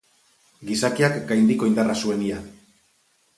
[0.69, 2.41] Gizakiaz gaindiko indarra zuen ia.